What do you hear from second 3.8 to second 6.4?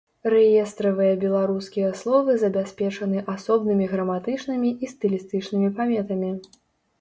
граматычнымі і стылістычнымі паметамі.